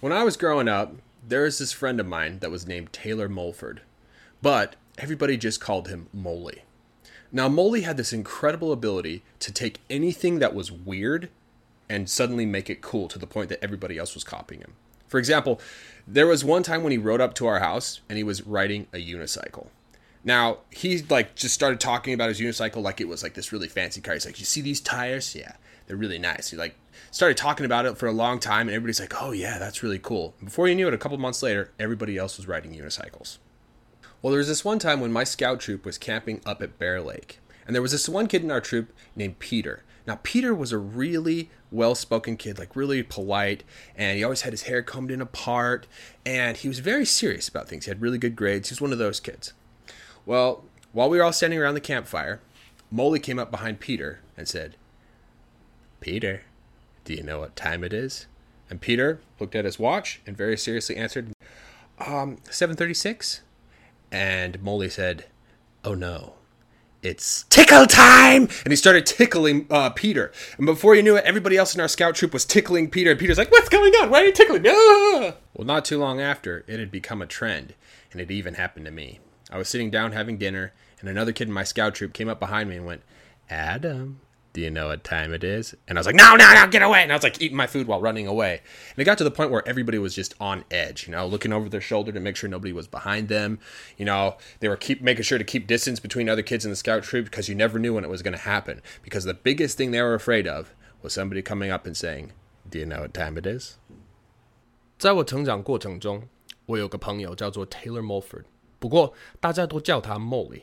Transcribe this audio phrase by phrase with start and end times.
[0.00, 0.94] When I was growing up,
[1.28, 3.82] there was this friend of mine that was named Taylor Mulford,
[4.40, 6.62] but everybody just called him Molly.
[7.30, 11.28] Now, Molly had this incredible ability to take anything that was weird
[11.86, 14.72] and suddenly make it cool to the point that everybody else was copying him.
[15.06, 15.60] For example,
[16.08, 18.86] there was one time when he rode up to our house and he was riding
[18.94, 19.66] a unicycle.
[20.22, 23.68] Now, he like just started talking about his unicycle like it was like this really
[23.68, 24.14] fancy car.
[24.14, 25.34] He's like, "You see these tires?
[25.34, 25.54] Yeah,
[25.86, 26.76] they're really nice." He like
[27.10, 29.98] started talking about it for a long time and everybody's like, "Oh yeah, that's really
[29.98, 33.38] cool." Before you knew it, a couple months later, everybody else was riding unicycles.
[34.20, 37.00] Well, there was this one time when my scout troop was camping up at Bear
[37.00, 39.82] Lake, and there was this one kid in our troop named Peter.
[40.06, 43.64] Now, Peter was a really well spoken kid, like really polite,
[43.96, 45.86] and he always had his hair combed in a part,
[46.26, 47.86] and he was very serious about things.
[47.86, 48.68] He had really good grades.
[48.68, 49.54] He was one of those kids.
[50.26, 52.40] Well, while we were all standing around the campfire,
[52.90, 54.76] Molly came up behind Peter and said,
[56.00, 56.42] Peter,
[57.04, 58.26] do you know what time it is?
[58.68, 61.32] And Peter looked at his watch and very seriously answered,
[61.98, 63.42] Um, 736?
[64.12, 65.26] And Molly said,
[65.84, 66.34] Oh no,
[67.02, 68.48] it's tickle time!
[68.64, 70.32] And he started tickling uh, Peter.
[70.56, 73.10] And before you knew it, everybody else in our scout troop was tickling Peter.
[73.10, 74.10] And Peter's like, What's going on?
[74.10, 74.70] Why are you tickling me?
[74.70, 75.34] Ah!
[75.54, 77.74] Well, not too long after, it had become a trend.
[78.12, 79.20] And it even happened to me.
[79.51, 82.39] I was sitting down having dinner, and another kid in my scout troop came up
[82.39, 83.03] behind me and went,
[83.49, 84.21] Adam,
[84.53, 85.75] do you know what time it is?
[85.87, 87.03] And I was like, no, no, no, get away.
[87.03, 88.61] And I was like eating my food while running away.
[88.91, 91.51] And it got to the point where everybody was just on edge, you know, looking
[91.51, 93.59] over their shoulder to make sure nobody was behind them.
[93.97, 96.77] You know, they were keep making sure to keep distance between other kids in the
[96.77, 98.81] scout troop because you never knew when it was going to happen.
[99.03, 102.31] Because the biggest thing they were afraid of was somebody coming up and saying,
[102.69, 103.77] do you know what time it is?
[104.97, 106.29] 在我成长过程中，
[106.65, 108.45] 我有个朋友叫做 Taylor Mulford，
[108.80, 110.62] 不过大家都叫他 Molly。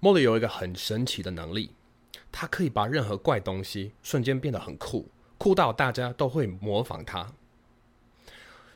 [0.00, 1.72] Molly 有一个很神奇的能力，
[2.30, 7.32] 他可以把任何怪东西瞬间变得很酷，酷到大家都会模仿他。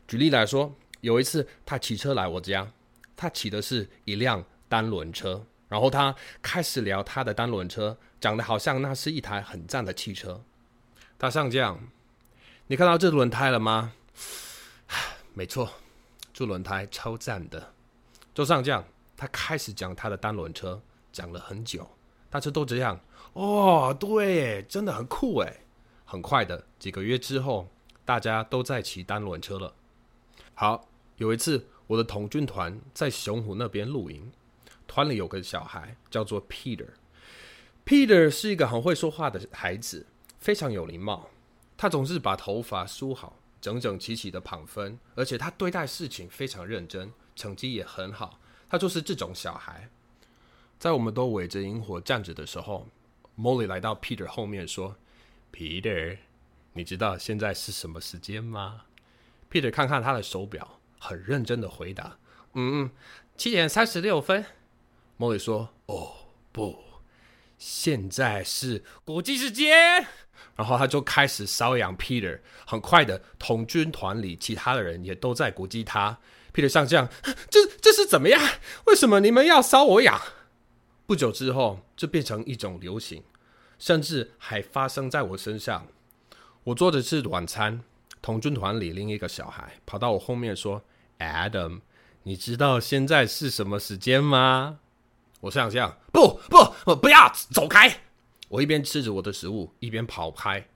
[0.09, 2.73] 举例来说，有一次他骑车来我家，
[3.15, 10.43] 他骑的是一辆单轮车，然后他开始聊他的单轮车，讲的好像那是一台很赞的汽车。
[11.19, 11.79] 他上将，
[12.67, 13.93] 你看到这轮胎了吗？
[15.35, 15.71] 没错，
[16.33, 17.73] 这轮胎超赞的。
[18.35, 18.83] 周上将，
[19.17, 20.81] 他开始讲他的单轮车，
[21.13, 21.87] 讲了很久，
[22.31, 22.99] 大家都这样。
[23.35, 25.61] 哦，对，真的很酷诶。
[26.05, 27.69] 很快的，几个月之后，
[28.05, 29.75] 大家都在骑单轮车了。
[30.55, 34.31] 好，有一次，我的童军团在熊湖那边露营，
[34.87, 36.89] 团里有个小孩叫做 Peter。
[37.85, 40.07] Peter 是一个很会说话的孩子，
[40.39, 41.29] 非常有礼貌。
[41.77, 43.39] 他总是把头发梳好。
[43.61, 48.39] 整整齐齐的旁分，而且他对待事情非常认真，成绩也很好。
[48.71, 49.91] 他就是这种小孩。
[50.79, 52.87] 在我们都围着萤火站着的时候
[53.37, 54.97] ，Molly 来到 Peter 后面说
[55.53, 56.19] ：“Peter，
[56.73, 58.83] 你知道现在是什么时间吗
[59.51, 62.17] ？”Peter 看看他的手表，很认真的回答
[62.55, 62.91] ：“嗯，
[63.37, 64.45] 七点三十六分。
[65.19, 66.13] ”Molly 说：“哦，
[66.53, 66.79] 不，
[67.59, 70.07] 现在是国际时间。”
[70.57, 76.19] 然后他就开始搔痒 Peter，很快的，童军团里其他的人也都在鼓击他。
[76.53, 77.09] Peter 上将，
[77.49, 78.41] 这这是怎么样？
[78.87, 80.21] 为什么你们要烧我痒？
[81.07, 83.23] 不久之后，这变成一种流行，
[83.79, 85.87] 甚至还发生在我身上。
[86.65, 87.83] 我坐着吃晚餐，
[88.21, 90.83] 童军团里另一个小孩跑到我后面说
[91.19, 91.81] ：“Adam，
[92.23, 94.79] 你知道现在是什么时间吗？”
[95.41, 98.03] 我上将，不不不要走开！
[98.49, 100.69] 我一边吃着我的食物，一边跑开，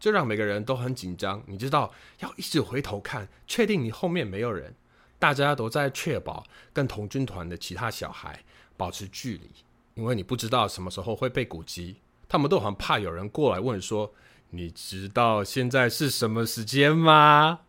[0.00, 1.42] 这让每个人都很紧张。
[1.46, 4.74] 你知道，要一直回头看，确定你后面没有人。
[5.18, 8.44] 大家都在确保跟同军团的其他小孩
[8.76, 9.50] 保持距离，
[9.94, 11.96] 因为你不知道什么时候会被鼓击。
[12.28, 14.12] 他们都很怕有人过来问说
[14.50, 17.60] ：“你知道现在是什么时间吗？”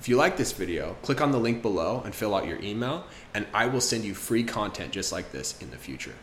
[0.00, 3.02] If you like this video, click on the link below and fill out your email,
[3.34, 6.14] and I will send you free content just like this in the future.